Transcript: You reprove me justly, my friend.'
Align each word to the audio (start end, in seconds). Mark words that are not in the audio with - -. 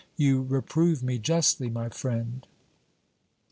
You 0.17 0.41
reprove 0.41 1.03
me 1.03 1.19
justly, 1.19 1.69
my 1.69 1.89
friend.' 1.89 2.47